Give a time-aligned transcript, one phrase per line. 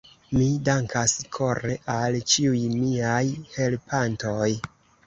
[0.35, 3.25] Mi dankas kore al ĉiuj miaj
[3.59, 4.53] helpantoj.